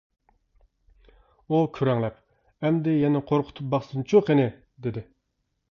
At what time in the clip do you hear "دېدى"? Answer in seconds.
4.57-5.07